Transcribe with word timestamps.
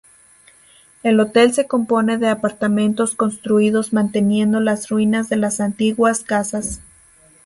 El 1.03 1.19
hotel 1.19 1.53
se 1.53 1.67
compone 1.67 2.17
de 2.17 2.27
apartamentos 2.27 3.13
construidos 3.15 3.93
manteniendo 3.93 4.59
las 4.59 4.89
ruinas 4.89 5.29
de 5.29 5.35
las 5.35 5.59
antiguas 5.59 6.23
casas. 6.23 6.81